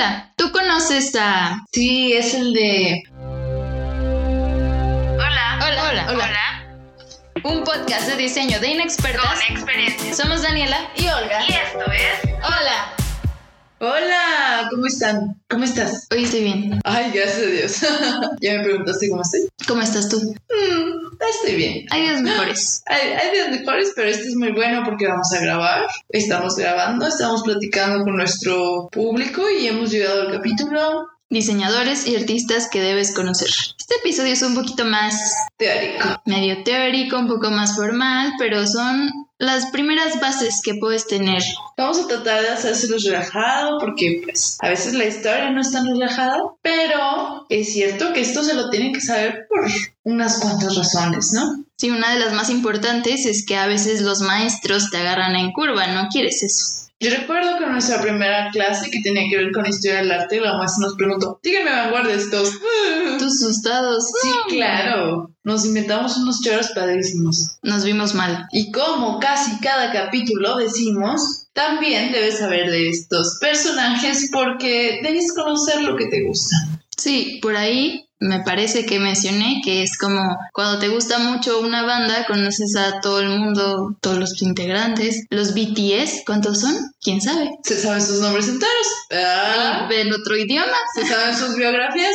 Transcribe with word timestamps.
Hola, 0.00 0.32
¿tú 0.34 0.50
conoces 0.50 1.14
a... 1.14 1.62
Sí, 1.72 2.14
es 2.14 2.32
el 2.32 2.54
de... 2.54 3.02
Hola, 5.18 5.58
hola, 5.62 5.90
hola, 5.90 6.06
hola. 6.08 6.64
Un 7.44 7.64
podcast 7.64 8.06
de 8.08 8.16
diseño 8.16 8.58
de 8.60 8.68
inexpertas. 8.68 9.22
Con 9.22 9.56
experiencia. 9.56 10.14
Somos 10.14 10.40
Daniela 10.40 10.90
Y 10.96 11.06
Olga. 11.06 11.44
Y 11.46 11.52
esto 11.52 11.92
es... 11.92 12.32
Hola. 12.42 12.99
Hola, 13.82 14.68
¿cómo 14.70 14.84
están? 14.84 15.40
¿Cómo 15.48 15.64
estás? 15.64 16.06
Hoy 16.10 16.24
estoy 16.24 16.42
bien. 16.42 16.80
Ay, 16.84 17.12
gracias 17.14 17.38
a 17.38 17.46
Dios. 17.46 17.80
¿Ya 18.42 18.58
me 18.58 18.64
preguntaste 18.64 19.08
cómo 19.08 19.22
estoy? 19.22 19.48
¿Cómo 19.66 19.80
estás 19.80 20.10
tú? 20.10 20.18
Mm, 20.18 21.16
estoy 21.30 21.56
bien. 21.56 21.86
Hay 21.88 22.02
días 22.02 22.20
mejores. 22.20 22.82
Hay, 22.84 23.08
hay 23.08 23.32
días 23.32 23.48
mejores, 23.48 23.92
pero 23.96 24.10
este 24.10 24.28
es 24.28 24.36
muy 24.36 24.52
bueno 24.52 24.82
porque 24.84 25.06
vamos 25.06 25.32
a 25.32 25.40
grabar. 25.40 25.86
Estamos 26.10 26.56
grabando, 26.56 27.06
estamos 27.06 27.42
platicando 27.42 28.04
con 28.04 28.18
nuestro 28.18 28.90
público 28.92 29.48
y 29.48 29.68
hemos 29.68 29.90
llegado 29.90 30.28
al 30.28 30.32
capítulo 30.32 31.08
Diseñadores 31.30 32.06
y 32.06 32.16
artistas 32.16 32.68
que 32.70 32.82
debes 32.82 33.14
conocer. 33.14 33.48
Este 33.78 33.94
episodio 33.94 34.34
es 34.34 34.42
un 34.42 34.56
poquito 34.56 34.84
más 34.84 35.14
teórico. 35.56 36.20
medio 36.26 36.62
teórico, 36.64 37.18
un 37.18 37.28
poco 37.28 37.50
más 37.50 37.76
formal, 37.76 38.32
pero 38.38 38.66
son 38.66 39.08
las 39.40 39.70
primeras 39.70 40.20
bases 40.20 40.60
que 40.62 40.74
puedes 40.74 41.06
tener. 41.06 41.42
Vamos 41.78 41.98
a 41.98 42.06
tratar 42.06 42.42
de 42.42 42.50
hacérselo 42.50 42.98
relajado 43.02 43.78
porque 43.78 44.20
pues 44.22 44.58
a 44.60 44.68
veces 44.68 44.92
la 44.92 45.06
historia 45.06 45.50
no 45.50 45.62
es 45.62 45.72
tan 45.72 45.86
relajada, 45.86 46.36
pero 46.60 47.46
es 47.48 47.72
cierto 47.72 48.12
que 48.12 48.20
esto 48.20 48.44
se 48.44 48.54
lo 48.54 48.68
tienen 48.68 48.92
que 48.92 49.00
saber 49.00 49.46
por 49.48 49.66
unas 50.04 50.40
cuantas 50.40 50.76
razones, 50.76 51.32
¿no? 51.32 51.64
Sí, 51.76 51.90
una 51.90 52.12
de 52.12 52.20
las 52.20 52.34
más 52.34 52.50
importantes 52.50 53.24
es 53.24 53.46
que 53.46 53.56
a 53.56 53.66
veces 53.66 54.02
los 54.02 54.20
maestros 54.20 54.90
te 54.90 54.98
agarran 54.98 55.34
en 55.34 55.52
curva, 55.52 55.86
no 55.86 56.08
quieres 56.08 56.42
eso. 56.42 56.89
Yo 57.02 57.08
recuerdo 57.08 57.56
que 57.56 57.64
en 57.64 57.72
nuestra 57.72 58.02
primera 58.02 58.50
clase 58.52 58.90
que 58.90 59.00
tenía 59.00 59.22
que 59.30 59.38
ver 59.38 59.52
con 59.52 59.64
historia 59.64 59.98
del 59.98 60.12
arte, 60.12 60.38
la 60.38 60.58
maestra 60.58 60.86
nos 60.86 60.96
preguntó, 60.96 61.40
díganme 61.42 61.70
vanguardistas. 61.70 62.50
Tus 63.18 63.42
asustados. 63.42 64.04
Sí, 64.20 64.28
claro. 64.50 65.34
Nos 65.42 65.64
inventamos 65.64 66.18
unos 66.18 66.42
choros 66.42 66.72
padrísimos. 66.74 67.56
Nos 67.62 67.84
vimos 67.84 68.14
mal. 68.14 68.46
Y 68.52 68.70
como 68.70 69.18
casi 69.18 69.58
cada 69.60 69.90
capítulo 69.92 70.58
decimos, 70.58 71.46
también 71.54 72.12
debes 72.12 72.38
saber 72.38 72.70
de 72.70 72.90
estos 72.90 73.38
personajes 73.40 74.28
porque 74.30 75.00
debes 75.02 75.32
conocer 75.34 75.80
lo 75.80 75.96
que 75.96 76.06
te 76.06 76.22
gusta. 76.26 76.54
Sí, 76.98 77.38
por 77.40 77.56
ahí 77.56 78.09
me 78.20 78.40
parece 78.40 78.84
que 78.86 79.00
mencioné 79.00 79.62
que 79.64 79.82
es 79.82 79.96
como 79.98 80.38
cuando 80.52 80.78
te 80.78 80.88
gusta 80.88 81.18
mucho 81.18 81.60
una 81.60 81.82
banda, 81.82 82.26
conoces 82.26 82.76
a 82.76 83.00
todo 83.00 83.20
el 83.20 83.30
mundo, 83.30 83.96
todos 84.00 84.18
los 84.18 84.40
integrantes. 84.42 85.24
Los 85.30 85.54
BTS, 85.54 86.22
¿cuántos 86.26 86.60
son? 86.60 86.74
¿Quién 87.02 87.20
sabe? 87.20 87.50
¿Se 87.64 87.80
saben 87.80 88.02
sus 88.02 88.20
nombres 88.20 88.48
enteros? 88.48 88.86
Ah. 89.12 89.88
En 89.90 90.12
otro 90.12 90.36
idioma. 90.36 90.76
¿Se 90.94 91.06
saben 91.06 91.36
sus 91.36 91.56
biografías? 91.56 92.12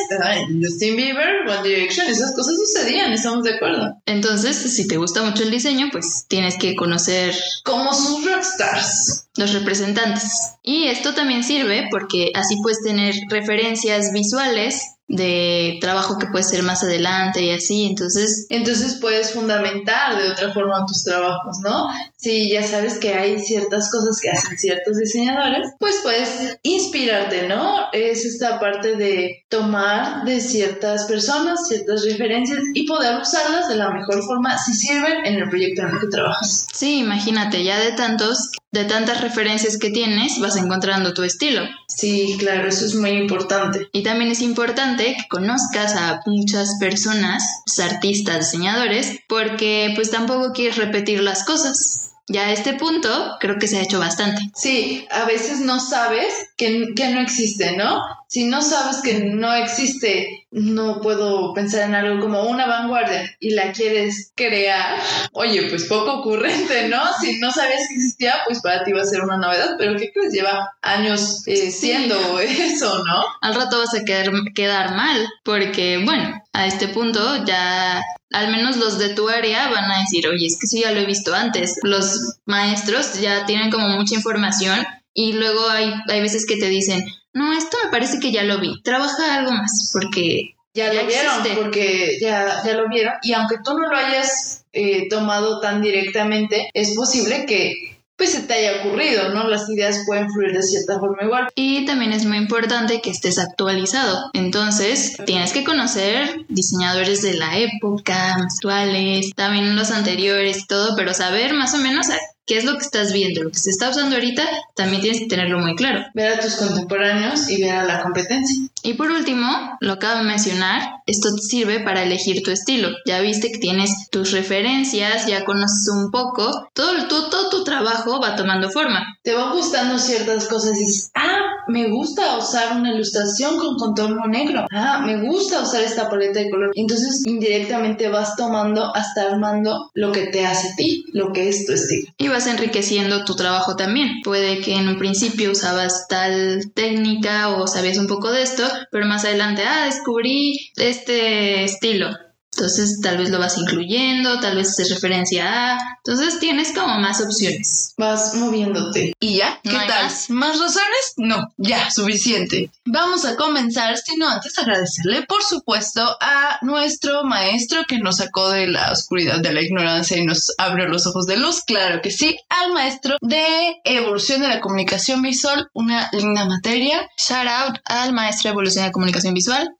Justin 0.61 0.95
Bieber, 0.95 1.47
One 1.47 1.67
Direction, 1.67 2.07
esas 2.07 2.33
cosas 2.35 2.55
sucedían, 2.55 3.11
estamos 3.11 3.43
de 3.43 3.55
acuerdo. 3.55 3.97
Entonces, 4.05 4.55
si 4.55 4.87
te 4.87 4.97
gusta 4.97 5.23
mucho 5.23 5.43
el 5.43 5.51
diseño, 5.51 5.89
pues 5.91 6.25
tienes 6.27 6.57
que 6.57 6.75
conocer 6.75 7.35
Como 7.63 7.93
sus 7.93 8.23
rockstars. 8.25 9.25
los 9.37 9.53
representantes. 9.53 10.53
Y 10.63 10.85
esto 10.87 11.13
también 11.13 11.43
sirve 11.43 11.87
porque 11.91 12.31
así 12.35 12.57
puedes 12.61 12.81
tener 12.83 13.15
referencias 13.29 14.11
visuales 14.13 14.81
de 15.07 15.77
trabajo 15.81 16.17
que 16.17 16.27
puede 16.27 16.43
ser 16.43 16.63
más 16.63 16.83
adelante 16.83 17.41
y 17.41 17.51
así. 17.51 17.85
Entonces, 17.85 18.47
Entonces 18.49 18.97
puedes 18.99 19.31
fundamentar 19.31 20.17
de 20.21 20.29
otra 20.29 20.51
forma 20.53 20.85
tus 20.87 21.03
trabajos, 21.03 21.57
¿no? 21.63 21.87
Si 22.17 22.49
ya 22.49 22.63
sabes 22.63 22.97
que 22.97 23.13
hay 23.13 23.39
ciertas 23.39 23.91
cosas 23.91 24.19
que 24.21 24.29
hacen 24.29 24.57
ciertos 24.57 24.97
diseñadores, 24.97 25.69
pues 25.79 25.99
puedes 26.01 26.57
inspirarte, 26.63 27.47
¿no? 27.47 27.91
Es 27.93 28.25
esta 28.25 28.59
parte 28.59 28.95
de 28.95 29.43
tomar 29.49 30.25
de 30.25 30.41
ciertas 30.41 31.05
personas, 31.05 31.67
ciertas 31.67 32.03
referencias 32.03 32.59
y 32.73 32.87
poder 32.87 33.21
usarlas 33.21 33.69
de 33.69 33.75
la 33.75 33.91
mejor 33.91 34.23
forma 34.23 34.57
si 34.57 34.73
sirven 34.73 35.25
en 35.25 35.35
el 35.35 35.49
proyecto 35.49 35.83
en 35.83 35.89
el 35.89 35.99
que 35.99 36.07
trabajas. 36.07 36.67
sí, 36.73 36.99
imagínate, 36.99 37.63
ya 37.63 37.79
de 37.79 37.91
tantos, 37.91 38.51
de 38.75 38.85
tantas 38.85 39.21
referencias 39.21 39.77
que 39.77 39.89
tienes, 39.89 40.39
vas 40.39 40.57
encontrando 40.57 41.13
tu 41.13 41.23
estilo. 41.23 41.63
Sí, 41.87 42.35
claro, 42.37 42.67
eso 42.67 42.85
es 42.85 42.93
muy 42.93 43.11
importante. 43.11 43.89
Y 43.91 44.03
también 44.03 44.29
es 44.29 44.41
importante 44.41 45.15
que 45.17 45.27
conozcas 45.29 45.95
a 45.95 46.21
muchas 46.25 46.75
personas, 46.79 47.43
pues, 47.65 47.79
artistas, 47.79 48.51
diseñadores, 48.51 49.19
porque 49.27 49.93
pues 49.95 50.11
tampoco 50.11 50.53
quieres 50.53 50.77
repetir 50.77 51.21
las 51.23 51.43
cosas. 51.43 52.11
Ya 52.27 52.47
a 52.47 52.51
este 52.51 52.73
punto 52.73 53.37
creo 53.39 53.57
que 53.59 53.67
se 53.67 53.77
ha 53.77 53.83
hecho 53.83 53.99
bastante. 53.99 54.41
Sí, 54.55 55.07
a 55.11 55.25
veces 55.25 55.59
no 55.59 55.79
sabes 55.79 56.33
que, 56.57 56.93
que 56.95 57.09
no 57.09 57.21
existe, 57.21 57.77
¿no? 57.77 58.01
Si 58.27 58.45
no 58.45 58.61
sabes 58.61 58.97
que 58.97 59.19
no 59.25 59.53
existe, 59.53 60.44
no 60.55 61.01
puedo 61.01 61.53
pensar 61.53 61.89
en 61.89 61.95
algo 61.95 62.21
como 62.21 62.43
una 62.43 62.65
vanguardia 62.65 63.29
y 63.41 63.49
la 63.51 63.73
quieres 63.73 64.31
crear, 64.35 65.01
oye, 65.33 65.67
pues 65.69 65.83
poco 65.83 66.19
ocurrente, 66.19 66.87
¿no? 66.87 67.01
Si 67.19 67.39
no 67.39 67.51
sabías 67.51 67.89
que 67.89 67.95
existía, 67.95 68.35
pues 68.45 68.61
para 68.61 68.85
ti 68.85 68.93
va 68.93 69.01
a 69.01 69.05
ser 69.05 69.21
una 69.21 69.37
novedad, 69.37 69.75
pero 69.77 69.97
¿qué 69.97 70.13
crees? 70.13 70.31
Lleva 70.31 70.71
años 70.81 71.45
eh, 71.47 71.71
siendo 71.71 72.39
eso, 72.39 73.03
¿no? 73.03 73.25
Al 73.41 73.53
rato 73.53 73.79
vas 73.79 73.93
a 73.95 74.05
quedar, 74.05 74.31
quedar 74.55 74.95
mal, 74.95 75.27
porque 75.43 76.01
bueno, 76.05 76.41
a 76.53 76.67
este 76.67 76.87
punto 76.87 77.43
ya 77.45 78.01
al 78.31 78.49
menos 78.49 78.77
los 78.77 78.97
de 78.97 79.09
tu 79.09 79.27
área 79.27 79.69
van 79.69 79.91
a 79.91 79.99
decir, 79.99 80.25
oye, 80.25 80.47
es 80.47 80.57
que 80.57 80.67
eso 80.67 80.77
ya 80.81 80.93
lo 80.93 81.01
he 81.01 81.05
visto 81.05 81.35
antes. 81.35 81.79
Los 81.83 82.37
maestros 82.45 83.19
ya 83.19 83.45
tienen 83.45 83.71
como 83.71 83.89
mucha 83.89 84.15
información 84.15 84.85
y 85.13 85.33
luego 85.33 85.69
hay, 85.69 85.93
hay 86.07 86.21
veces 86.21 86.45
que 86.45 86.57
te 86.57 86.69
dicen, 86.69 87.05
no, 87.35 87.51
esto 87.51 87.77
me 87.83 87.91
parece 87.91 88.19
que 88.19 88.31
ya 88.31 88.43
lo 88.43 88.59
vi, 88.59 88.81
trabaja 88.81 89.35
algo 89.35 89.51
más, 89.51 89.91
porque 89.91 90.55
Ya, 90.73 90.91
Ya 90.91 91.01
lo 91.01 91.07
vieron, 91.07 91.33
porque 91.55 92.17
ya, 92.19 92.63
ya 92.65 92.73
lo 92.75 92.89
vieron. 92.89 93.13
Y 93.23 93.33
aunque 93.33 93.57
tú 93.63 93.77
no 93.77 93.87
lo 93.89 93.95
hayas 93.95 94.65
eh, 94.71 95.07
tomado 95.09 95.59
tan 95.59 95.81
directamente, 95.81 96.69
es 96.73 96.95
posible 96.95 97.45
que 97.45 97.95
pues 98.17 98.31
se 98.31 98.43
te 98.43 98.53
haya 98.53 98.81
ocurrido, 98.81 99.33
¿no? 99.33 99.47
Las 99.49 99.69
ideas 99.69 100.03
pueden 100.05 100.31
fluir 100.31 100.53
de 100.53 100.63
cierta 100.63 100.99
forma 100.99 101.23
igual. 101.23 101.49
Y 101.55 101.85
también 101.85 102.13
es 102.13 102.25
muy 102.25 102.37
importante 102.37 103.01
que 103.01 103.09
estés 103.09 103.37
actualizado. 103.37 104.29
Entonces, 104.33 105.17
tienes 105.25 105.51
que 105.51 105.65
conocer 105.65 106.45
diseñadores 106.47 107.21
de 107.21 107.33
la 107.33 107.57
época, 107.57 108.35
actuales, 108.35 109.31
también 109.35 109.75
los 109.75 109.91
anteriores 109.91 110.59
y 110.59 110.67
todo, 110.67 110.95
pero 110.95 111.13
saber 111.13 111.53
más 111.53 111.73
o 111.73 111.77
menos 111.79 112.09
a 112.09 112.17
qué 112.45 112.57
es 112.57 112.63
lo 112.65 112.73
que 112.73 112.83
estás 112.85 113.11
viendo, 113.13 113.43
lo 113.43 113.49
que 113.51 113.57
se 113.59 113.69
está 113.69 113.89
usando 113.89 114.15
ahorita, 114.15 114.43
también 114.75 115.01
tienes 115.01 115.19
que 115.21 115.27
tenerlo 115.27 115.59
muy 115.59 115.75
claro. 115.75 116.05
Ver 116.13 116.33
a 116.33 116.39
tus 116.39 116.55
contemporáneos 116.55 117.49
y 117.49 117.61
ver 117.61 117.75
a 117.75 117.83
la 117.85 118.01
competencia. 118.01 118.67
Y 118.83 118.93
por 118.93 119.09
último, 119.11 119.77
lo 119.79 119.93
acabo 119.93 120.19
de 120.19 120.25
mencionar, 120.25 120.81
esto 121.07 121.33
te 121.35 121.41
sirve 121.41 121.79
para 121.79 122.03
elegir 122.03 122.43
tu 122.43 122.51
estilo. 122.51 122.89
Ya 123.05 123.19
viste 123.21 123.51
que 123.51 123.57
tienes 123.57 124.09
tus 124.11 124.31
referencias, 124.31 125.25
ya 125.25 125.43
conoces 125.45 125.87
un 125.91 126.11
poco, 126.11 126.69
todo, 126.73 127.07
tu- 127.07 127.29
todo 127.29 127.49
tu 127.49 127.63
trabajo 127.63 128.19
va 128.21 128.35
tomando 128.35 128.69
forma. 128.69 129.17
Te 129.23 129.33
van 129.33 129.51
gustando 129.53 129.97
ciertas 129.97 130.45
cosas 130.47 130.75
y 130.77 130.85
dices, 130.85 131.11
ah, 131.15 131.39
me 131.67 131.89
gusta 131.89 132.37
usar 132.37 132.77
una 132.77 132.93
ilustración 132.93 133.57
con 133.57 133.75
contorno 133.77 134.27
negro. 134.27 134.65
Ah, 134.71 135.01
me 135.05 135.21
gusta 135.21 135.61
usar 135.61 135.83
esta 135.83 136.09
paleta 136.09 136.39
de 136.39 136.49
color. 136.49 136.71
Entonces, 136.75 137.23
indirectamente 137.25 138.09
vas 138.09 138.35
tomando 138.35 138.95
hasta 138.95 139.23
armando 139.23 139.91
lo 139.93 140.11
que 140.11 140.27
te 140.27 140.45
hace 140.45 140.69
a 140.69 140.75
ti, 140.75 141.05
lo 141.13 141.31
que 141.31 141.49
es 141.49 141.65
tu 141.65 141.73
estilo. 141.73 142.11
Y 142.17 142.27
vas 142.27 142.47
enriqueciendo 142.47 143.25
tu 143.25 143.35
trabajo 143.35 143.75
también. 143.75 144.21
Puede 144.23 144.59
que 144.61 144.75
en 144.75 144.87
un 144.87 144.97
principio 144.97 145.51
usabas 145.51 146.07
tal 146.07 146.71
técnica 146.73 147.55
o 147.55 147.67
sabías 147.67 147.97
un 147.97 148.07
poco 148.07 148.31
de 148.31 148.43
esto, 148.43 148.63
pero 148.91 149.05
más 149.05 149.25
adelante, 149.25 149.63
ah, 149.63 149.85
descubrí 149.85 150.71
este 150.75 151.63
estilo. 151.63 152.09
Entonces 152.57 153.01
tal 153.01 153.17
vez 153.17 153.29
lo 153.29 153.39
vas 153.39 153.57
incluyendo, 153.57 154.39
tal 154.39 154.55
vez 154.55 154.69
haces 154.69 154.89
referencia 154.89 155.73
a... 155.73 155.77
Entonces 156.05 156.39
tienes 156.39 156.71
como 156.73 156.99
más 156.99 157.19
opciones. 157.19 157.93
Vas 157.97 158.35
moviéndote. 158.35 159.13
¿Y 159.19 159.37
ya? 159.37 159.59
¿Qué 159.63 159.71
No 159.73 159.79
tal? 159.87 160.03
más. 160.05 160.29
¿Más 160.29 160.59
razones? 160.59 161.13
No, 161.17 161.51
ya, 161.57 161.91
suficiente. 161.91 162.71
Vamos 162.85 163.25
a 163.25 163.35
comenzar, 163.35 163.97
sino 163.97 164.29
antes 164.29 164.57
agradecerle, 164.57 165.23
por 165.23 165.43
supuesto, 165.43 166.01
a 166.21 166.59
nuestro 166.61 167.23
maestro 167.25 167.81
que 167.87 167.99
nos 167.99 168.17
sacó 168.17 168.49
de 168.49 168.67
la 168.67 168.91
oscuridad 168.91 169.39
de 169.41 169.51
la 169.51 169.61
ignorancia 169.61 170.17
y 170.17 170.25
nos 170.25 170.53
abrió 170.57 170.87
los 170.87 171.07
ojos 171.07 171.25
de 171.25 171.37
luz, 171.37 171.61
claro 171.61 172.01
que 172.01 172.11
sí, 172.11 172.37
al 172.49 172.71
maestro 172.73 173.17
de 173.21 173.81
evolución 173.83 174.41
de 174.41 174.47
la 174.47 174.61
comunicación 174.61 175.21
visual, 175.21 175.69
una 175.73 176.09
linda 176.13 176.45
materia. 176.45 177.09
Shout 177.17 177.47
out 177.47 177.77
al 177.85 178.13
maestro 178.13 178.49
de 178.49 178.53
evolución 178.53 178.85
de 178.85 178.91
comunicación 178.91 179.33
visual. 179.33 179.75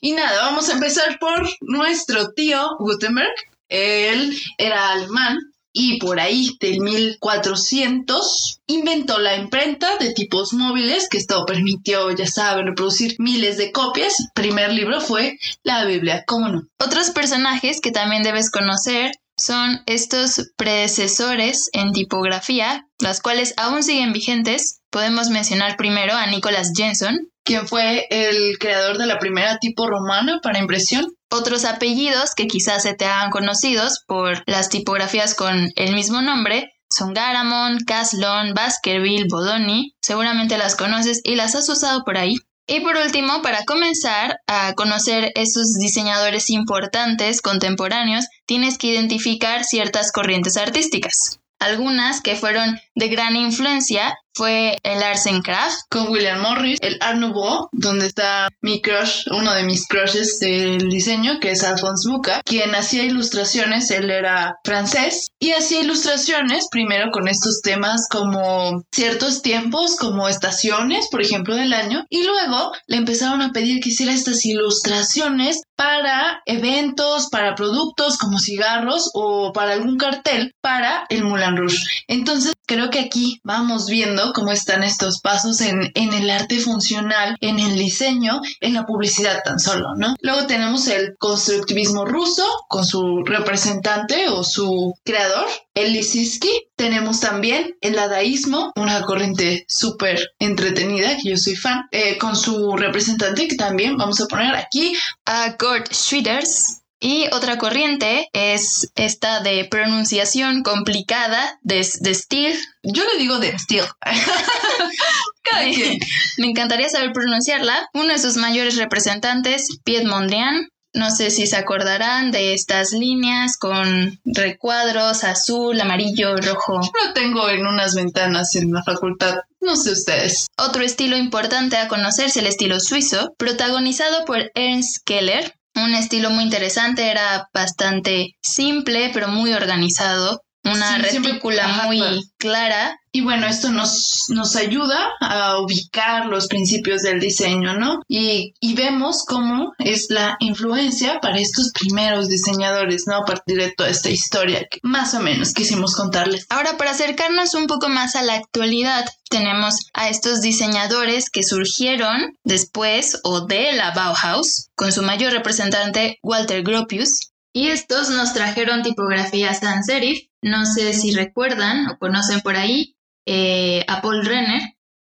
Y 0.00 0.12
nada, 0.12 0.42
vamos 0.42 0.68
a 0.68 0.74
empezar 0.74 1.18
por 1.18 1.48
nuestro 1.60 2.32
tío 2.32 2.76
Gutenberg. 2.78 3.34
Él 3.68 4.36
era 4.56 4.92
alemán 4.92 5.38
y 5.72 5.98
por 5.98 6.18
ahí 6.18 6.56
del 6.60 6.80
1400 6.80 8.60
inventó 8.66 9.18
la 9.18 9.36
imprenta 9.36 9.96
de 9.98 10.12
tipos 10.12 10.52
móviles 10.52 11.08
que 11.08 11.18
esto 11.18 11.44
permitió, 11.46 12.10
ya 12.10 12.26
saben, 12.26 12.66
reproducir 12.66 13.16
miles 13.18 13.58
de 13.58 13.70
copias. 13.70 14.14
Primer 14.34 14.72
libro 14.72 15.00
fue 15.00 15.38
la 15.62 15.84
Biblia, 15.84 16.24
¿cómo 16.26 16.48
no? 16.48 16.62
Otros 16.80 17.10
personajes 17.10 17.80
que 17.80 17.92
también 17.92 18.22
debes 18.22 18.50
conocer 18.50 19.12
son 19.36 19.82
estos 19.86 20.50
predecesores 20.56 21.70
en 21.72 21.92
tipografía, 21.92 22.86
las 22.98 23.20
cuales 23.20 23.54
aún 23.56 23.84
siguen 23.84 24.12
vigentes, 24.12 24.80
podemos 24.90 25.28
mencionar 25.30 25.76
primero 25.76 26.14
a 26.14 26.26
Nicholas 26.26 26.72
Jensen, 26.74 27.30
quien 27.48 27.66
fue 27.66 28.06
el 28.10 28.58
creador 28.58 28.98
de 28.98 29.06
la 29.06 29.18
primera 29.18 29.56
tipo 29.56 29.86
romana 29.86 30.38
para 30.42 30.58
impresión. 30.58 31.06
Otros 31.30 31.64
apellidos 31.64 32.34
que 32.36 32.46
quizás 32.46 32.82
se 32.82 32.92
te 32.92 33.06
hagan 33.06 33.30
conocidos 33.30 34.04
por 34.06 34.42
las 34.46 34.68
tipografías 34.68 35.34
con 35.34 35.70
el 35.74 35.94
mismo 35.94 36.20
nombre 36.20 36.74
son 36.90 37.14
Garamond, 37.14 37.86
Caslon, 37.86 38.52
Baskerville, 38.52 39.28
Bodoni. 39.30 39.94
Seguramente 40.02 40.58
las 40.58 40.76
conoces 40.76 41.22
y 41.24 41.36
las 41.36 41.54
has 41.54 41.66
usado 41.70 42.04
por 42.04 42.18
ahí. 42.18 42.34
Y 42.66 42.80
por 42.80 42.98
último, 42.98 43.40
para 43.40 43.64
comenzar 43.64 44.40
a 44.46 44.74
conocer 44.74 45.32
esos 45.34 45.72
diseñadores 45.80 46.50
importantes 46.50 47.40
contemporáneos, 47.40 48.26
tienes 48.44 48.76
que 48.76 48.88
identificar 48.88 49.64
ciertas 49.64 50.12
corrientes 50.12 50.58
artísticas. 50.58 51.40
Algunas 51.58 52.20
que 52.20 52.36
fueron 52.36 52.78
de 52.94 53.08
gran 53.08 53.36
influencia 53.36 54.14
fue 54.38 54.78
el 54.84 55.02
Arts 55.02 55.26
and. 55.26 55.42
Con 55.90 56.08
William 56.08 56.40
Morris, 56.40 56.78
el 56.80 56.96
Art 57.00 57.18
Nouveau, 57.18 57.68
donde 57.72 58.06
está 58.06 58.48
mi 58.60 58.80
crush, 58.80 59.24
uno 59.30 59.52
de 59.52 59.64
mis 59.64 59.86
crushes 59.86 60.38
del 60.38 60.88
diseño, 60.88 61.40
que 61.40 61.52
es 61.52 61.64
Alphonse 61.64 62.08
Buca, 62.08 62.42
quien 62.44 62.74
hacía 62.74 63.02
ilustraciones, 63.02 63.90
él 63.90 64.10
era 64.10 64.56
francés, 64.64 65.28
y 65.40 65.52
hacía 65.52 65.80
ilustraciones 65.80 66.68
primero 66.70 67.10
con 67.10 67.26
estos 67.28 67.62
temas 67.62 68.06
como 68.10 68.82
ciertos 68.92 69.42
tiempos, 69.42 69.96
como 69.96 70.28
estaciones, 70.28 71.08
por 71.10 71.20
ejemplo, 71.20 71.56
del 71.56 71.72
año, 71.72 72.04
y 72.08 72.22
luego 72.22 72.72
le 72.86 72.98
empezaron 72.98 73.42
a 73.42 73.52
pedir 73.52 73.80
que 73.80 73.88
hiciera 73.88 74.12
estas 74.12 74.44
ilustraciones 74.44 75.62
para 75.76 76.42
eventos, 76.46 77.28
para 77.30 77.54
productos 77.54 78.18
como 78.18 78.38
cigarros 78.38 79.10
o 79.14 79.52
para 79.52 79.72
algún 79.72 79.96
cartel 79.96 80.52
para 80.60 81.06
el 81.08 81.24
Moulin 81.24 81.56
Rouge. 81.56 81.78
Entonces, 82.08 82.52
creo 82.66 82.90
que 82.90 83.00
aquí 83.00 83.40
vamos 83.44 83.86
viendo 83.86 84.27
cómo 84.32 84.52
están 84.52 84.82
estos 84.82 85.20
pasos 85.20 85.60
en, 85.60 85.90
en, 85.94 86.12
el 86.12 86.30
arte 86.30 86.58
funcional, 86.58 87.36
en 87.40 87.58
el 87.58 87.76
diseño, 87.76 88.40
en 88.60 88.74
la 88.74 88.86
publicidad 88.86 89.42
tan 89.44 89.58
solo, 89.58 89.94
¿no? 89.96 90.14
Luego 90.20 90.46
tenemos 90.46 90.86
el 90.88 91.16
constructivismo 91.18 92.04
ruso 92.04 92.44
con 92.68 92.84
su 92.84 93.24
representante 93.24 94.28
o 94.28 94.44
su 94.44 94.94
creador, 95.04 95.46
el 95.74 95.92
Lissinsky. 95.92 96.68
Tenemos 96.76 97.20
también 97.20 97.76
el 97.80 97.94
dadaísmo, 97.94 98.72
una 98.76 99.02
corriente 99.02 99.64
súper 99.68 100.30
entretenida, 100.38 101.16
que 101.16 101.30
yo 101.30 101.36
soy 101.36 101.56
fan, 101.56 101.86
eh, 101.92 102.18
con 102.18 102.36
su 102.36 102.76
representante 102.76 103.48
que 103.48 103.56
también 103.56 103.96
vamos 103.96 104.20
a 104.20 104.26
poner 104.26 104.54
aquí 104.54 104.94
a 105.24 105.56
Gord 105.58 105.92
Schwitters. 105.92 106.82
Y 107.00 107.26
otra 107.32 107.58
corriente 107.58 108.28
es 108.32 108.90
esta 108.96 109.40
de 109.40 109.66
pronunciación 109.70 110.62
complicada 110.62 111.58
de, 111.62 111.86
de 112.00 112.14
Steele. 112.14 112.58
Yo 112.82 113.04
le 113.04 113.18
digo 113.18 113.38
de 113.38 113.56
Steele. 113.58 113.88
me, 115.52 115.98
me 116.38 116.46
encantaría 116.46 116.88
saber 116.88 117.12
pronunciarla. 117.12 117.88
Uno 117.94 118.12
de 118.12 118.18
sus 118.18 118.36
mayores 118.36 118.76
representantes, 118.76 119.68
Piet 119.84 120.04
Mondrian, 120.04 120.68
no 120.94 121.10
sé 121.10 121.30
si 121.30 121.46
se 121.46 121.56
acordarán 121.56 122.30
de 122.30 122.54
estas 122.54 122.92
líneas 122.92 123.58
con 123.58 124.18
recuadros 124.24 125.22
azul, 125.22 125.78
amarillo, 125.80 126.36
rojo. 126.36 126.80
Yo 126.82 127.06
lo 127.06 127.12
tengo 127.12 127.48
en 127.50 127.66
unas 127.66 127.94
ventanas 127.94 128.54
en 128.56 128.72
la 128.72 128.82
facultad. 128.82 129.36
No 129.60 129.76
sé 129.76 129.92
ustedes. 129.92 130.46
Otro 130.56 130.82
estilo 130.82 131.16
importante 131.16 131.76
a 131.76 131.88
conocerse, 131.88 132.40
el 132.40 132.46
estilo 132.46 132.80
suizo, 132.80 133.34
protagonizado 133.36 134.24
por 134.24 134.50
Ernst 134.54 135.04
Keller. 135.04 135.57
Un 135.84 135.94
estilo 135.94 136.30
muy 136.30 136.44
interesante, 136.44 137.10
era 137.10 137.48
bastante 137.54 138.36
simple, 138.42 139.10
pero 139.14 139.28
muy 139.28 139.52
organizado. 139.52 140.42
Una 140.64 140.96
Sí, 140.96 141.18
retícula 141.18 141.84
muy 141.86 142.00
clara. 142.36 142.98
Y 143.10 143.22
bueno, 143.22 143.46
esto 143.46 143.70
nos, 143.70 144.26
nos 144.28 144.54
ayuda 144.54 145.08
a 145.20 145.58
ubicar 145.60 146.26
los 146.26 146.46
principios 146.46 147.02
del 147.02 147.20
diseño, 147.20 147.74
¿no? 147.74 148.02
Y, 148.06 148.54
y 148.60 148.74
vemos 148.74 149.24
cómo 149.26 149.72
es 149.78 150.06
la 150.10 150.36
influencia 150.40 151.18
para 151.20 151.38
estos 151.38 151.72
primeros 151.72 152.28
diseñadores, 152.28 153.04
¿no? 153.06 153.16
A 153.16 153.24
partir 153.24 153.56
de 153.56 153.72
toda 153.72 153.88
esta 153.88 154.10
historia 154.10 154.66
que 154.70 154.78
más 154.82 155.14
o 155.14 155.20
menos 155.20 155.52
quisimos 155.54 155.96
contarles. 155.96 156.46
Ahora, 156.50 156.76
para 156.76 156.90
acercarnos 156.90 157.54
un 157.54 157.66
poco 157.66 157.88
más 157.88 158.14
a 158.14 158.22
la 158.22 158.34
actualidad, 158.34 159.06
tenemos 159.30 159.74
a 159.94 160.08
estos 160.10 160.40
diseñadores 160.42 161.30
que 161.30 161.42
surgieron 161.42 162.36
después 162.44 163.20
o 163.24 163.46
de 163.46 163.72
la 163.72 163.92
Bauhaus, 163.92 164.68
con 164.74 164.92
su 164.92 165.02
mayor 165.02 165.32
representante 165.32 166.18
Walter 166.22 166.62
Gropius. 166.62 167.30
Y 167.52 167.68
estos 167.68 168.10
nos 168.10 168.34
trajeron 168.34 168.82
tipografía 168.82 169.54
sans 169.54 169.86
serif. 169.86 170.27
No 170.42 170.66
sé 170.66 170.92
si 170.92 171.12
recuerdan 171.12 171.88
o 171.88 171.98
conocen 171.98 172.40
por 172.40 172.56
ahí 172.56 172.96
eh, 173.26 173.84
a 173.88 174.00
Paul 174.00 174.24
Renner, 174.24 174.62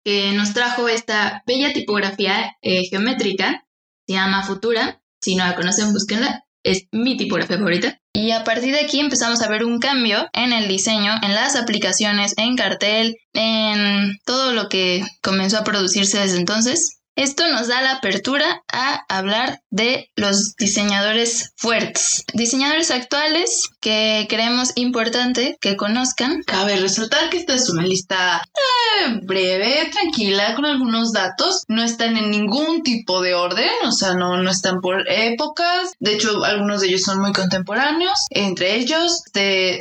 que 0.04 0.32
nos 0.34 0.54
trajo 0.54 0.88
esta 0.88 1.44
bella 1.46 1.74
tipografía 1.74 2.58
eh, 2.62 2.84
geométrica. 2.90 3.66
Se 4.08 4.14
llama 4.16 4.44
Futura. 4.44 5.02
Si 5.22 5.36
no 5.36 5.46
la 5.46 5.56
conocen, 5.56 5.94
búsquenla. 5.94 6.46
Es 6.64 6.88
mi 6.92 7.16
tipografía 7.16 7.58
favorita. 7.58 8.00
Y 8.14 8.32
a 8.32 8.44
partir 8.44 8.74
de 8.74 8.82
aquí 8.82 9.00
empezamos 9.00 9.42
a 9.42 9.50
ver 9.50 9.64
un 9.64 9.80
cambio 9.80 10.28
en 10.34 10.52
el 10.52 10.68
diseño, 10.68 11.14
en 11.22 11.34
las 11.34 11.56
aplicaciones, 11.56 12.34
en 12.38 12.56
cartel, 12.56 13.18
en 13.34 14.18
todo 14.26 14.52
lo 14.52 14.68
que 14.68 15.04
comenzó 15.22 15.60
a 15.60 15.64
producirse 15.64 16.20
desde 16.20 16.38
entonces. 16.38 16.99
Esto 17.20 17.52
nos 17.52 17.68
da 17.68 17.82
la 17.82 17.96
apertura 17.96 18.64
a 18.72 19.04
hablar 19.10 19.62
de 19.70 20.10
los 20.16 20.56
diseñadores 20.56 21.52
fuertes, 21.58 22.24
diseñadores 22.34 22.92
actuales 22.92 23.68
que 23.82 24.26
creemos 24.30 24.72
importante 24.76 25.58
que 25.60 25.76
conozcan. 25.76 26.44
Cabe 26.44 26.78
resaltar 26.78 27.30
que 27.30 27.36
esta 27.36 27.56
es 27.56 27.70
una 27.70 27.84
lista 27.84 28.42
eh, 28.56 29.20
breve, 29.24 29.90
tranquila, 29.92 30.56
con 30.56 30.64
algunos 30.66 31.12
datos. 31.12 31.66
No 31.68 31.84
están 31.84 32.16
en 32.16 32.32
ningún 32.32 32.84
tipo 32.84 33.22
de 33.22 33.36
orden, 33.36 33.70
o 33.84 33.92
sea, 33.92 34.14
no, 34.14 34.38
no 34.38 34.50
están 34.50 34.80
por 34.80 35.04
épocas. 35.12 35.92
De 36.00 36.14
hecho, 36.14 36.46
algunos 36.46 36.80
de 36.80 36.88
ellos 36.88 37.02
son 37.02 37.20
muy 37.20 37.34
contemporáneos. 37.34 38.28
Entre 38.30 38.78
ellos, 38.78 39.24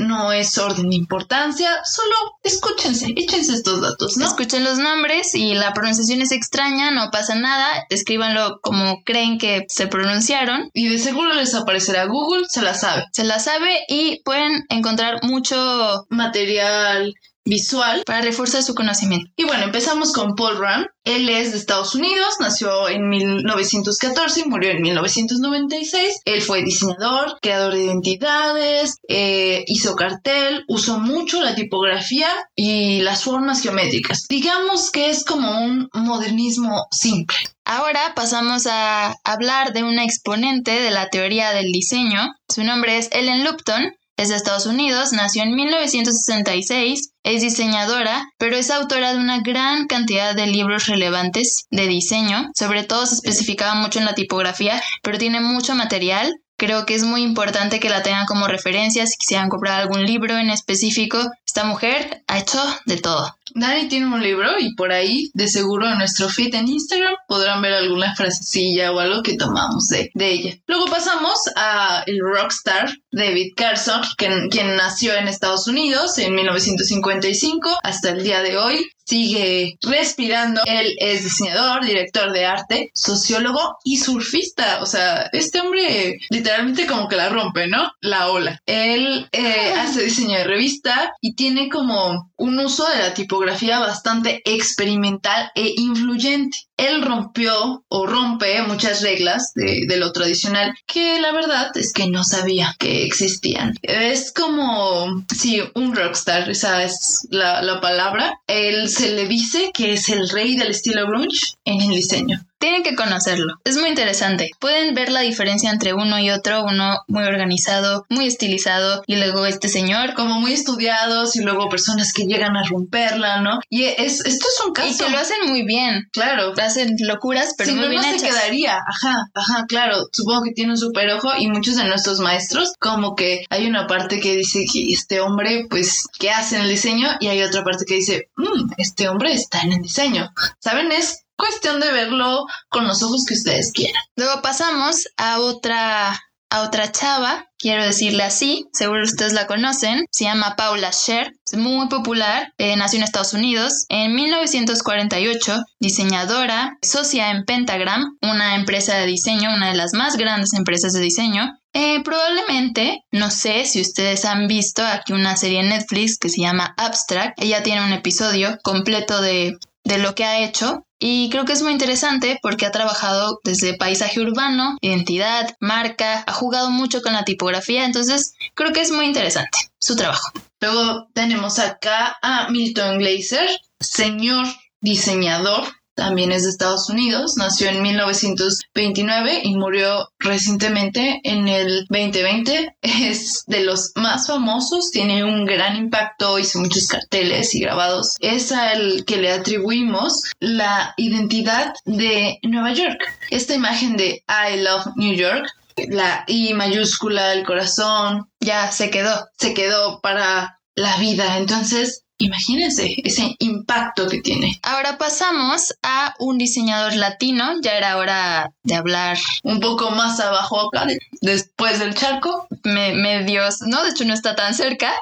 no 0.01 0.33
es 0.33 0.59
orden 0.59 0.91
de 0.91 0.97
importancia, 0.97 1.71
solo 1.85 2.17
escúchense, 2.43 3.13
échense 3.17 3.55
estos 3.55 3.81
datos, 3.81 4.17
¿no? 4.17 4.27
Escuchen 4.27 4.65
los 4.65 4.79
nombres 4.79 5.37
y 5.37 5.55
la 5.55 5.73
pronunciación 5.73 6.21
es 6.21 6.33
extraña, 6.33 6.91
no 6.91 7.13
pasa 7.13 7.28
nada, 7.35 7.87
escríbanlo 7.91 8.61
como 8.63 9.03
creen 9.05 9.39
que 9.39 9.65
se 9.69 9.87
pronunciaron. 9.87 10.71
Y 10.73 10.89
de 10.89 10.99
seguro 10.99 11.35
les 11.35 11.55
aparecerá 11.55 12.07
Google, 12.07 12.47
se 12.49 12.63
la 12.63 12.75
sabe. 12.75 13.05
Se 13.13 13.25
la 13.25 13.39
sabe 13.39 13.81
y 13.89 14.23
pueden 14.25 14.65
encontrar 14.69 15.21
mucho 15.23 16.07
Material 16.11 17.15
visual. 17.49 18.03
para 18.07 18.21
reforzar 18.21 18.63
su 18.63 18.75
conocimiento. 18.75 19.31
Y 19.37 19.45
bueno, 19.45 19.65
empezamos 19.65 20.13
con 20.13 20.35
Paul 20.35 20.59
Rand. 20.59 20.87
Él 21.05 21.29
es 21.29 21.53
de 21.53 21.59
Estados 21.59 21.95
Unidos, 21.95 22.37
nació 22.41 22.89
en 22.89 23.09
1914 23.09 24.41
y 24.41 24.49
murió 24.49 24.71
en 24.71 24.83
1996. 24.83 26.21
Él 26.25 26.43
fue 26.43 26.63
diseñador, 26.63 27.39
creador 27.41 27.75
de 27.75 27.85
identidades, 27.85 28.99
eh, 29.09 29.65
hizo 29.67 29.95
cartel, 29.95 30.65
usó 30.69 30.99
mucho 30.99 31.41
la 31.41 31.55
tipografía 31.55 32.29
y 32.55 33.01
las 33.01 33.25
formas 33.25 33.63
geométricas. 33.63 34.27
Digamos 34.29 34.91
que 34.91 35.11
es 35.11 35.25
como 35.25 35.51
un 35.65 35.89
modernismo 35.95 36.87
simple. 36.91 37.37
Ahora 37.65 38.15
pasamos 38.15 38.67
a 38.67 39.15
hablar 39.25 39.75
de 39.75 39.83
una 39.83 40.03
exponente 40.03 40.71
de 40.71 40.91
la 40.91 41.11
teoría 41.11 41.51
del 41.51 41.71
diseño. 41.71 42.35
Su 42.49 42.65
nombre 42.65 42.97
es 42.97 43.11
Ellen 43.13 43.45
Lupton. 43.45 43.95
Es 44.19 44.31
de 44.31 44.35
Estados 44.35 44.67
Unidos, 44.67 45.13
nació 45.13 45.45
en 45.45 45.55
1966, 45.55 47.13
es 47.23 47.41
diseñadora, 47.41 48.27
pero 48.37 48.57
es 48.57 48.69
autora 48.69 49.13
de 49.13 49.21
una 49.21 49.43
gran 49.43 49.87
cantidad 49.87 50.35
de 50.35 50.49
libros 50.49 50.87
relevantes 50.87 51.67
de 51.71 51.87
diseño. 51.87 52.51
Sobre 52.53 52.83
todo 52.83 53.07
se 53.07 53.15
especificaba 53.15 53.77
mucho 53.77 54.01
en 54.01 54.07
la 54.07 54.17
tipografía, 54.17 54.83
pero 55.05 55.19
tiene 55.19 55.39
mucho 55.39 55.77
material. 55.77 56.35
Creo 56.57 56.85
que 56.85 56.97
es 56.97 57.05
muy 57.05 57.23
importante 57.23 57.79
que 57.79 57.91
la 57.91 58.03
tengan 58.03 58.27
como 58.27 58.49
referencia 58.49 59.07
si 59.07 59.17
quisieran 59.19 59.51
comprar 59.51 59.81
algún 59.81 60.05
libro 60.05 60.37
en 60.37 60.51
específico. 60.51 61.19
Esta 61.47 61.63
mujer 61.63 62.25
ha 62.27 62.41
hecho 62.41 62.61
de 62.87 62.97
todo. 62.97 63.38
Dani 63.55 63.89
tiene 63.89 64.07
un 64.07 64.23
libro 64.23 64.51
y 64.59 64.75
por 64.75 64.93
ahí, 64.93 65.31
de 65.35 65.49
seguro 65.49 65.89
en 65.89 65.99
nuestro 65.99 66.29
feed 66.29 66.55
en 66.55 66.69
Instagram, 66.69 67.15
podrán 67.27 67.63
ver 67.63 67.75
alguna 67.75 68.15
frasecilla 68.15 68.93
o 68.93 68.99
algo 68.99 69.23
que 69.23 69.37
tomamos 69.37 69.89
de, 69.89 70.11
de 70.15 70.31
ella. 70.31 70.55
Luego 70.67 70.87
pasamos 70.87 71.39
a 71.57 72.03
el 72.07 72.19
rockstar 72.21 72.91
David 73.11 73.55
Carson, 73.57 74.03
quien, 74.17 74.49
quien 74.49 74.77
nació 74.77 75.15
en 75.15 75.29
Estados 75.29 75.67
Unidos 75.67 76.19
en 76.19 76.35
1955 76.35 77.79
hasta 77.83 78.11
el 78.11 78.23
día 78.23 78.43
de 78.43 78.57
hoy. 78.57 78.91
Sigue 79.05 79.79
respirando. 79.81 80.61
Él 80.67 80.95
es 80.99 81.25
diseñador, 81.25 81.83
director 81.83 82.31
de 82.31 82.45
arte, 82.45 82.91
sociólogo 82.93 83.79
y 83.83 83.97
surfista. 83.97 84.83
O 84.83 84.87
sea, 84.87 85.31
este 85.33 85.61
hombre 85.61 86.19
literalmente 86.29 86.87
como 86.87 87.09
que 87.09 87.17
la 87.17 87.31
rompe, 87.31 87.69
¿no? 87.69 87.91
La 88.03 88.29
ola. 88.29 88.61
Él 88.67 89.27
eh, 89.33 89.73
hace 89.79 90.05
diseño 90.05 90.37
de 90.39 90.45
revista 90.45 91.13
y 91.23 91.35
tiene 91.35 91.71
como 91.71 92.31
un 92.37 92.59
uso 92.59 92.87
de 92.87 92.99
la 92.99 93.15
tipografía 93.39 93.79
bastante 93.79 94.43
experimental 94.45 95.53
e 95.55 95.75
influyente. 95.77 96.59
él 96.77 97.03
rompió 97.03 97.85
o 97.89 98.07
rompe 98.07 98.63
muchas 98.63 99.03
reglas 99.03 99.53
de, 99.55 99.97
lo 99.97 100.13
tradicional 100.13 100.75
que 100.87 101.21
la 101.21 101.33
verdad 101.33 101.71
es 101.77 101.93
que 101.93 102.09
no 102.09 102.25
sabía 102.25 102.75
que 102.79 103.05
existían. 103.05 103.75
Es 103.83 104.33
como 104.33 105.25
si 105.37 105.61
un 105.75 105.95
rockstar, 105.95 106.51
esa 106.51 106.83
es 106.83 107.27
la, 107.31 107.63
la 107.63 107.81
palabra, 107.81 108.41
él 108.47 108.89
se 108.89 109.13
le 109.15 109.27
dice 109.27 109.71
que 109.73 109.93
es 109.93 110.09
el 110.09 110.29
rey 110.29 110.57
del 110.57 110.71
estilo 110.71 111.07
grunge 111.07 111.55
en 111.65 111.81
el 111.81 111.91
diseño. 111.91 112.48
Tienen 112.59 112.83
que 112.83 112.95
conocerlo. 112.95 113.55
Es 113.65 113.77
muy 113.77 113.89
interesante. 113.89 114.51
Pueden 114.59 114.95
ver 114.95 115.11
la 115.11 115.21
diferencia 115.21 115.71
entre 115.71 115.95
uno 115.95 116.19
y 116.19 116.31
otro, 116.31 116.65
uno 116.65 116.99
muy 117.07 117.25
organizado, 117.25 118.05
muy 118.09 118.27
estilizado, 118.27 119.03
y 119.07 119.17
luego 119.17 119.47
este 119.47 119.69
señor. 119.69 120.15
Como 120.15 120.41
muy 120.41 120.53
estudiados, 120.53 121.37
y 121.37 121.43
luego 121.43 121.69
personas 121.69 122.13
que 122.13 122.25
llegan 122.25 122.57
a 122.57 122.65
romperla, 122.65 123.41
¿no? 123.41 123.61
Y 123.71 123.85
es, 123.85 124.25
esto 124.25 124.47
es 124.47 124.67
un 124.67 124.73
caso. 124.73 124.89
Y 124.89 124.97
que 124.97 125.11
lo 125.11 125.19
hacen 125.19 125.39
muy 125.47 125.65
bien. 125.65 126.09
Claro. 126.13 126.53
Hacen 126.61 126.97
locuras, 127.01 127.55
pero 127.57 127.71
si 127.71 127.77
muy 127.77 127.85
no, 127.85 127.91
bien 127.91 128.03
no 128.03 128.09
hechas. 128.09 128.21
se 128.21 128.29
quedaría. 128.29 128.77
Ajá, 128.77 129.27
ajá, 129.35 129.65
claro. 129.69 130.09
Supongo 130.13 130.43
que 130.45 130.53
tiene 130.53 130.73
un 130.73 130.79
super 130.79 131.11
ojo, 131.11 131.31
y 131.39 131.49
muchos 131.49 131.77
de 131.77 131.85
nuestros 131.85 132.19
maestros, 132.21 132.73
como 132.81 133.15
que 133.15 133.45
hay 133.51 133.67
una 133.67 133.87
parte 133.87 134.21
que 134.21 134.37
dice 134.37 134.65
que 134.71 134.93
este 134.93 135.21
hombre, 135.21 135.67
pues, 135.71 136.07
¿qué 136.19 136.31
hace 136.31 136.57
en 136.57 136.63
el 136.63 136.69
diseño? 136.69 137.09
Y 137.21 137.29
hay 137.29 137.43
otra 137.43 137.63
parte 137.63 137.85
que 137.85 137.95
dice, 137.95 138.29
mmm, 138.37 138.73
este 138.77 139.09
hombre 139.09 139.33
está 139.33 139.61
en 139.61 139.73
el 139.73 139.83
diseño. 139.83 140.31
¿Saben? 140.59 140.91
Es 140.93 141.25
cuestión 141.39 141.81
de 141.81 141.93
verlo 141.93 142.45
con 142.69 142.87
los 142.87 143.03
ojos 143.03 143.25
que 143.27 143.35
ustedes 143.35 143.73
quieran. 143.73 144.03
Luego 144.17 144.43
pasamos 144.43 145.09
a 145.17 145.41
otra 145.41 146.21
a 146.51 146.63
otra 146.63 146.91
chava, 146.91 147.47
quiero 147.59 147.85
decirle 147.85 148.23
así, 148.23 148.65
seguro 148.73 149.05
ustedes 149.05 149.35
la 149.35 149.47
conocen, 149.47 150.07
se 150.11 150.25
llama 150.25 150.57
Paula 150.57 150.93
Scher, 150.93 151.35
es 151.45 151.59
muy 151.59 151.89
popular, 151.89 152.53
eh, 152.57 152.75
nació 152.77 152.99
en 152.99 153.05
Estados 153.05 153.35
Unidos 153.35 153.85
en 153.91 154.15
1948, 154.15 155.63
diseñadora, 155.79 156.79
socia 156.81 157.31
en 157.31 157.45
Pentagram, 157.45 158.17
una 158.23 158.55
empresa 158.55 158.97
de 158.97 159.07
diseño, 159.07 159.53
una 159.55 159.69
de 159.69 159.77
las 159.77 159.93
más 159.93 160.17
grandes 160.17 160.55
empresas 160.55 160.95
de 160.95 161.01
diseño, 161.01 161.59
eh, 161.75 162.03
probablemente, 162.03 163.05
no 163.13 163.31
sé 163.31 163.67
si 163.67 163.83
ustedes 163.83 164.25
han 164.25 164.49
visto 164.49 164.83
aquí 164.85 165.13
una 165.13 165.37
serie 165.37 165.61
en 165.61 165.69
Netflix 165.69 166.19
que 166.19 166.31
se 166.31 166.41
llama 166.41 166.75
Abstract. 166.79 167.41
Ella 167.41 167.63
tiene 167.63 167.85
un 167.85 167.93
episodio 167.93 168.59
completo 168.63 169.21
de, 169.21 169.59
de 169.89 169.99
lo 169.99 170.15
que 170.15 170.25
ha 170.25 170.45
hecho. 170.45 170.85
Y 171.01 171.31
creo 171.31 171.45
que 171.45 171.53
es 171.53 171.63
muy 171.63 171.73
interesante 171.73 172.39
porque 172.43 172.67
ha 172.67 172.73
trabajado 172.73 173.41
desde 173.45 173.75
paisaje 173.75 174.21
urbano, 174.21 174.77
identidad, 174.81 175.57
marca, 175.61 176.25
ha 176.27 176.33
jugado 176.33 176.71
mucho 176.71 177.03
con 177.03 177.13
la 177.13 177.25
tipografía, 177.25 177.85
entonces 177.85 178.35
creo 178.55 178.73
que 178.73 178.81
es 178.81 178.91
muy 178.91 179.07
interesante 179.07 179.59
su 179.79 179.95
trabajo. 179.97 180.33
Luego 180.61 181.09
tenemos 181.15 181.61
acá 181.61 182.17
a 182.21 182.49
Milton 182.51 182.99
Glaser, 182.99 183.49
señor 183.79 184.47
diseñador, 184.81 185.65
también 185.99 186.31
es 186.31 186.45
de 186.45 186.51
Estados 186.51 186.89
Unidos, 186.89 187.35
nació 187.37 187.69
en 187.69 187.83
1929 187.83 189.41
y 189.43 189.57
murió 189.57 190.09
recientemente 190.21 191.21
en 191.25 191.49
el 191.49 191.87
2020. 191.91 192.77
Es 192.83 193.45
de 193.47 193.65
los 193.65 193.93
más 193.97 194.29
famosos, 194.29 194.91
tiene 194.93 195.25
un 195.25 195.45
gran 195.45 195.77
impacto, 195.77 196.39
hizo 196.39 196.61
muchos 196.61 196.87
carteles 196.87 197.55
y 197.55 197.61
grabados. 197.61 198.17
Es 198.21 198.53
al 198.53 199.05
que 199.05 199.17
le 199.17 199.33
atribuimos 199.33 200.23
la 200.39 200.95
identidad 200.97 201.75
de 201.85 202.39
Nueva 202.43 202.73
York. 202.73 203.01
Esta 203.31 203.55
imagen 203.55 203.97
de 203.97 204.23
I 204.29 204.61
Love 204.63 204.87
New 204.97 205.15
York 205.15 205.47
la 205.89 206.25
I 206.27 206.55
mayúscula, 206.55 207.33
el 207.33 207.45
corazón, 207.45 208.29
ya 208.41 208.71
se 208.73 208.91
quedó. 208.91 209.29
Se 209.39 209.55
quedó 209.55 210.01
para 210.01 210.61
la 210.75 210.97
vida. 210.97 211.37
Entonces, 211.39 212.05
imagínense 212.19 212.97
ese 213.05 213.37
impacto 213.39 214.09
que 214.09 214.21
tiene. 214.21 214.59
Ahora 214.63 214.99
pasamos 214.99 215.75
a 215.83 216.15
un 216.19 216.39
diseñador 216.39 216.95
latino. 216.95 217.61
Ya 217.63 217.77
era 217.77 217.97
hora 217.97 218.53
de 218.63 218.75
hablar 218.75 219.19
un 219.43 219.61
poco 219.61 219.91
más 219.91 220.21
abajo 220.21 220.69
acá, 220.69 220.87
después 221.21 221.79
del 221.79 221.95
charco. 221.95 222.47
Me, 222.65 222.93
medios, 222.93 223.63
no, 223.63 223.83
de 223.85 223.91
hecho 223.91 224.05
no 224.05 224.15
está 224.15 224.35
tan 224.35 224.55
cerca, 224.55 224.93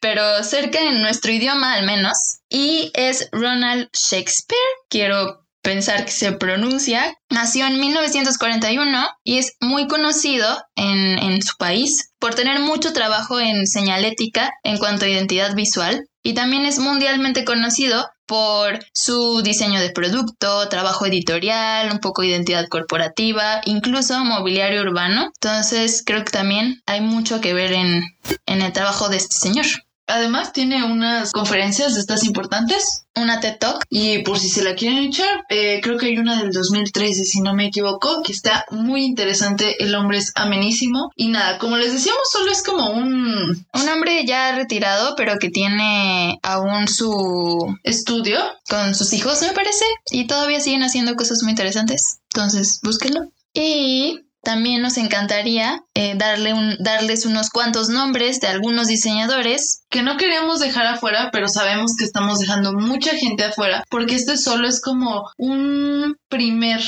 pero 0.00 0.42
cerca 0.42 0.80
en 0.80 1.02
nuestro 1.02 1.32
idioma 1.32 1.74
al 1.74 1.86
menos. 1.86 2.38
Y 2.48 2.90
es 2.94 3.28
Ronald 3.32 3.88
Shakespeare. 3.92 4.60
Quiero 4.88 5.43
pensar 5.64 6.04
que 6.04 6.12
se 6.12 6.30
pronuncia. 6.32 7.16
Nació 7.30 7.66
en 7.66 7.80
1941 7.80 9.08
y 9.24 9.38
es 9.38 9.56
muy 9.60 9.88
conocido 9.88 10.46
en, 10.76 11.18
en, 11.18 11.42
su 11.42 11.56
país 11.56 12.12
por 12.20 12.34
tener 12.34 12.60
mucho 12.60 12.92
trabajo 12.92 13.40
en 13.40 13.66
señalética 13.66 14.52
en 14.62 14.78
cuanto 14.78 15.06
a 15.06 15.08
identidad 15.08 15.54
visual 15.56 16.06
y 16.22 16.34
también 16.34 16.66
es 16.66 16.78
mundialmente 16.78 17.44
conocido 17.44 18.06
por 18.26 18.78
su 18.94 19.42
diseño 19.42 19.80
de 19.80 19.90
producto, 19.90 20.68
trabajo 20.68 21.06
editorial, 21.06 21.90
un 21.92 21.98
poco 21.98 22.22
de 22.22 22.28
identidad 22.28 22.66
corporativa, 22.68 23.60
incluso 23.64 24.24
mobiliario 24.24 24.82
urbano. 24.82 25.30
Entonces 25.34 26.02
creo 26.04 26.24
que 26.24 26.32
también 26.32 26.82
hay 26.86 27.00
mucho 27.00 27.40
que 27.40 27.52
ver 27.52 27.72
en, 27.72 28.02
en 28.46 28.62
el 28.62 28.72
trabajo 28.72 29.08
de 29.08 29.16
este 29.16 29.36
señor. 29.36 29.66
Además 30.06 30.52
tiene 30.52 30.84
unas 30.84 31.32
conferencias 31.32 31.94
de 31.94 32.00
estas 32.00 32.24
importantes. 32.24 33.06
Una 33.16 33.40
TED 33.40 33.58
Talk. 33.58 33.84
Y 33.90 34.18
por 34.22 34.38
si 34.38 34.48
se 34.48 34.64
la 34.64 34.74
quieren 34.74 34.98
echar, 34.98 35.44
eh, 35.48 35.80
creo 35.82 35.96
que 35.98 36.06
hay 36.06 36.18
una 36.18 36.40
del 36.40 36.50
2013, 36.50 37.24
si 37.24 37.40
no 37.40 37.54
me 37.54 37.66
equivoco, 37.66 38.22
que 38.22 38.32
está 38.32 38.66
muy 38.70 39.04
interesante. 39.04 39.82
El 39.82 39.94
hombre 39.94 40.18
es 40.18 40.32
amenísimo. 40.34 41.10
Y 41.16 41.28
nada, 41.28 41.58
como 41.58 41.76
les 41.76 41.92
decíamos, 41.92 42.22
solo 42.30 42.50
es 42.50 42.62
como 42.62 42.90
un... 42.90 43.66
Un 43.72 43.88
hombre 43.88 44.24
ya 44.26 44.54
retirado, 44.56 45.14
pero 45.16 45.38
que 45.38 45.50
tiene 45.50 46.38
aún 46.42 46.88
su 46.88 47.76
estudio. 47.82 48.38
Con 48.68 48.94
sus 48.94 49.12
hijos, 49.12 49.40
me 49.42 49.52
parece. 49.52 49.84
Y 50.10 50.26
todavía 50.26 50.60
siguen 50.60 50.82
haciendo 50.82 51.14
cosas 51.14 51.42
muy 51.42 51.50
interesantes. 51.50 52.18
Entonces, 52.34 52.80
búsquenlo. 52.82 53.28
Y 53.52 54.24
también 54.44 54.82
nos 54.82 54.96
encantaría 54.96 55.82
eh, 55.94 56.14
darle 56.16 56.52
un, 56.52 56.76
darles 56.78 57.26
unos 57.26 57.50
cuantos 57.50 57.88
nombres 57.88 58.40
de 58.40 58.48
algunos 58.48 58.86
diseñadores 58.86 59.82
que 59.90 60.02
no 60.02 60.16
queríamos 60.16 60.60
dejar 60.60 60.86
afuera, 60.86 61.30
pero 61.32 61.48
sabemos 61.48 61.96
que 61.98 62.04
estamos 62.04 62.38
dejando 62.38 62.72
mucha 62.72 63.16
gente 63.16 63.44
afuera, 63.44 63.84
porque 63.90 64.14
este 64.14 64.36
solo 64.36 64.68
es 64.68 64.80
como 64.80 65.28
un 65.38 66.16
primer 66.28 66.80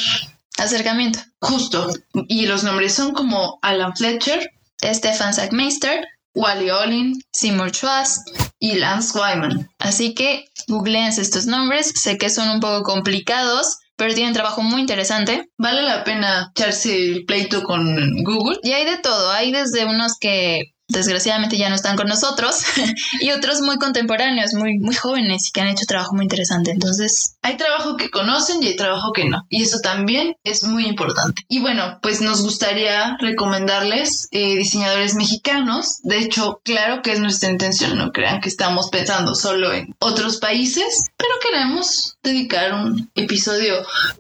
acercamiento. 0.59 1.19
Justo. 1.41 1.91
Y 2.29 2.47
los 2.47 2.65
nombres 2.65 2.95
son 2.95 3.13
como 3.13 3.59
Alan 3.63 3.97
Fletcher, 3.97 4.51
Stefan 4.83 5.35
Sackmeister, 5.35 6.07
Wally 6.35 6.71
Olin, 6.71 7.19
Seymour 7.33 7.71
Schwartz 7.73 8.21
y 8.59 8.75
Lance 8.75 9.19
Wyman. 9.19 9.71
Así 9.79 10.15
que 10.15 10.45
googleense 10.69 11.23
estos 11.23 11.47
nombres. 11.47 11.93
Sé 11.95 12.19
que 12.19 12.31
son 12.31 12.51
un 12.51 12.61
poco 12.61 12.83
complicados, 12.83 13.79
pero 13.97 14.15
tienen 14.15 14.35
trabajo 14.35 14.63
muy 14.63 14.81
interesante. 14.81 15.49
Vale 15.59 15.83
la 15.83 16.05
pena 16.05 16.53
echarse 16.55 16.97
el 16.97 17.25
pleito 17.25 17.63
con 17.63 18.23
Google. 18.23 18.59
Y 18.63 18.73
hay 18.73 18.85
de 18.85 18.99
todo, 18.99 19.31
hay 19.31 19.53
desde 19.53 19.85
unos 19.85 20.19
que 20.19 20.76
desgraciadamente 20.89 21.57
ya 21.57 21.69
no 21.69 21.75
están 21.75 21.97
con 21.97 22.07
nosotros 22.09 22.63
y 23.21 23.31
otros 23.31 23.61
muy 23.61 23.77
contemporáneos, 23.77 24.55
muy, 24.55 24.79
muy 24.79 24.95
jóvenes 24.95 25.49
y 25.49 25.53
que 25.53 25.61
han 25.61 25.69
hecho 25.69 25.87
trabajo 25.87 26.15
muy 26.15 26.25
interesante. 26.25 26.71
Entonces, 26.71 27.37
hay 27.43 27.57
trabajo 27.57 27.97
que 27.97 28.11
conocen 28.11 28.63
y 28.63 28.69
hay 28.69 28.77
trabajo 28.77 29.13
que 29.13 29.25
no. 29.25 29.45
Y 29.49 29.63
eso 29.63 29.79
también 29.81 30.37
es 30.45 30.65
muy 30.65 30.87
importante. 30.87 31.43
Y 31.49 31.61
bueno, 31.61 31.99
pues 32.03 32.21
nos 32.21 32.43
gustaría 32.43 33.17
recomendarles 33.19 34.29
eh, 34.31 34.57
diseñadores 34.57 35.15
mexicanos. 35.15 35.99
De 36.03 36.19
hecho, 36.19 36.61
claro 36.65 37.03
que 37.03 37.13
es 37.13 37.21
nuestra 37.21 37.51
intención, 37.51 37.99
no 37.99 38.13
crean 38.13 38.41
que 38.41 38.49
estamos 38.49 38.89
pensando 38.91 39.35
solo 39.35 39.73
en 39.73 39.95
otros 39.99 40.39
países, 40.39 41.07
pero 41.17 41.31
queremos 41.43 42.17
dedicar 42.23 42.75
un 42.75 43.11
episodio 43.15 43.75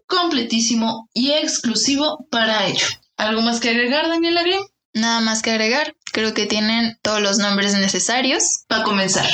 completísimo 0.07 1.09
y 1.13 1.33
exclusivo 1.33 2.27
para 2.31 2.67
ello. 2.67 2.87
¿Algo 3.17 3.41
más 3.41 3.61
que 3.61 3.71
agregar, 3.71 4.09
Daniela 4.09 4.43
Green? 4.43 4.63
Nada 4.93 5.21
más 5.21 5.43
que 5.43 5.51
agregar. 5.51 5.96
Creo 6.17 6.33
que 6.33 6.47
tienen 6.47 6.99
todos 7.03 7.21
los 7.21 7.37
nombres 7.37 7.75
necesarios. 7.75 8.43
Para 8.69 8.85
comenzar. 8.85 9.29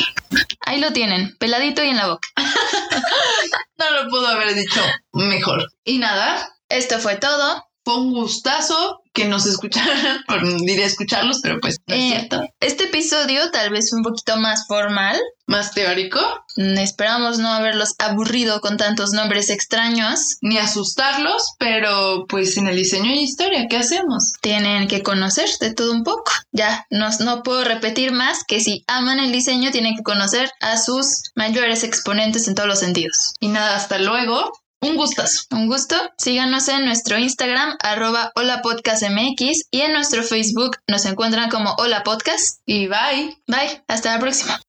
Ahí 0.66 0.80
lo 0.80 0.92
tienen, 0.92 1.36
peladito 1.38 1.80
y 1.84 1.90
en 1.90 1.96
la 1.96 2.08
boca. 2.08 2.26
no 3.78 4.02
lo 4.02 4.10
puedo 4.10 4.26
haber 4.26 4.52
dicho 4.56 4.80
mejor. 5.12 5.70
Y 5.84 5.98
nada. 5.98 6.48
Esto 6.68 6.98
fue 6.98 7.14
todo. 7.18 7.64
Fue 7.84 7.96
un 7.98 8.12
gustazo 8.12 9.00
que 9.12 9.26
nos 9.26 9.44
escucharan, 9.46 10.22
diré 10.64 10.84
escucharlos, 10.84 11.40
pero 11.42 11.58
pues 11.60 11.78
no 11.86 11.94
es 11.94 12.00
Eh, 12.00 12.08
cierto. 12.16 12.42
Este 12.60 12.84
episodio 12.84 13.50
tal 13.50 13.70
vez 13.70 13.92
un 13.92 14.02
poquito 14.02 14.36
más 14.38 14.66
formal. 14.66 15.20
Más 15.46 15.72
teórico, 15.72 16.18
Mm, 16.56 16.78
Esperamos 16.78 17.38
no 17.38 17.48
haberlos 17.48 17.94
aburrido 17.98 18.60
con 18.60 18.76
tantos 18.76 19.10
nombres 19.12 19.50
extraños. 19.50 20.36
ni 20.40 20.58
asustarlos, 20.58 21.42
pero 21.58 22.26
pues 22.28 22.56
en 22.58 22.68
el 22.68 22.76
diseño 22.76 23.10
hay 23.10 23.20
historia, 23.24 23.66
¿qué 23.68 23.78
hacemos? 23.78 24.32
Tienen 24.40 24.86
que 24.86 25.02
conocer 25.02 25.48
de 25.60 25.74
todo 25.74 25.92
un 25.92 26.04
poco. 26.04 26.21
Ya, 26.52 26.86
no, 26.90 27.08
no 27.20 27.42
puedo 27.42 27.64
repetir 27.64 28.12
más 28.12 28.44
que 28.44 28.60
si 28.60 28.84
aman 28.86 29.18
el 29.18 29.32
diseño 29.32 29.70
tienen 29.70 29.96
que 29.96 30.02
conocer 30.02 30.50
a 30.60 30.76
sus 30.76 31.30
mayores 31.34 31.82
exponentes 31.82 32.46
en 32.46 32.54
todos 32.54 32.68
los 32.68 32.78
sentidos. 32.78 33.34
Y 33.40 33.48
nada, 33.48 33.74
hasta 33.74 33.98
luego. 33.98 34.52
Un 34.82 34.96
gustazo. 34.96 35.44
Un 35.52 35.68
gusto. 35.68 35.96
Síganos 36.18 36.66
en 36.68 36.84
nuestro 36.84 37.16
Instagram, 37.16 37.76
arroba 37.80 38.32
holapodcastmx 38.34 39.68
y 39.70 39.80
en 39.80 39.92
nuestro 39.92 40.24
Facebook 40.24 40.76
nos 40.88 41.06
encuentran 41.06 41.50
como 41.50 41.74
Hola 41.78 42.02
Podcast. 42.02 42.58
Y 42.66 42.88
bye. 42.88 43.38
Bye, 43.46 43.84
hasta 43.86 44.14
la 44.14 44.20
próxima. 44.20 44.60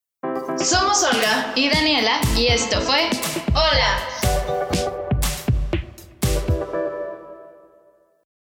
Somos 0.58 1.04
Olga 1.04 1.52
Y 1.56 1.68
Daniela, 1.68 2.22
y 2.38 2.46
esto 2.46 2.80
fue 2.82 3.10
Hola 3.54 4.12